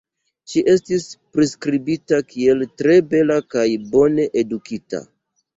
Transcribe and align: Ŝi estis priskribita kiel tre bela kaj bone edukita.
Ŝi 0.53 0.61
estis 0.71 1.03
priskribita 1.35 2.19
kiel 2.31 2.65
tre 2.83 2.97
bela 3.13 3.39
kaj 3.55 3.69
bone 3.93 4.27
edukita. 4.45 5.05